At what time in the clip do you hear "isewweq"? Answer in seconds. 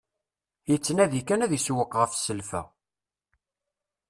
1.57-1.93